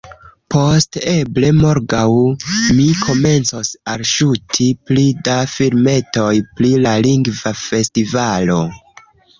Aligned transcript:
Post 0.53 0.97
eble 1.11 1.51
morgaŭ, 1.57 2.07
mi 2.79 2.87
komencos 3.03 3.71
alŝuti 3.93 4.71
pli 4.89 5.05
da 5.29 5.37
filmetoj 5.55 6.35
pri 6.59 6.75
la 6.89 6.97
Lingva 7.09 7.55
Festivalo. 7.69 8.61